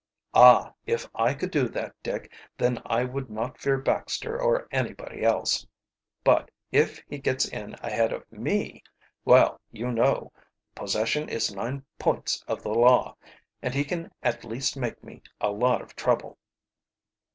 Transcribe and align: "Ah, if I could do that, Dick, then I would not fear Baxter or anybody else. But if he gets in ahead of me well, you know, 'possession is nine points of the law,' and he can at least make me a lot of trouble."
"Ah, 0.33 0.73
if 0.87 1.07
I 1.13 1.35
could 1.35 1.51
do 1.51 1.67
that, 1.69 1.93
Dick, 2.01 2.33
then 2.57 2.81
I 2.87 3.03
would 3.03 3.29
not 3.29 3.59
fear 3.59 3.77
Baxter 3.77 4.35
or 4.41 4.67
anybody 4.71 5.21
else. 5.23 5.67
But 6.23 6.49
if 6.71 7.03
he 7.07 7.19
gets 7.19 7.47
in 7.47 7.75
ahead 7.83 8.11
of 8.11 8.23
me 8.31 8.81
well, 9.25 9.61
you 9.71 9.91
know, 9.91 10.31
'possession 10.73 11.29
is 11.29 11.53
nine 11.53 11.85
points 11.99 12.43
of 12.47 12.63
the 12.63 12.73
law,' 12.73 13.15
and 13.61 13.75
he 13.75 13.83
can 13.83 14.11
at 14.23 14.43
least 14.43 14.75
make 14.75 15.03
me 15.03 15.21
a 15.39 15.51
lot 15.51 15.83
of 15.83 15.95
trouble." 15.95 16.39